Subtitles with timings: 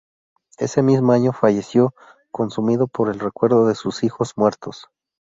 [0.57, 1.93] Ese mismo año, falleció,
[2.31, 4.87] consumido por el recuerdo de sus hijos muertos.